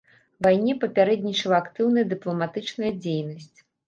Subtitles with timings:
[0.43, 3.57] Вайне папярэднічала актыўная дыпламатычная дзейнасць.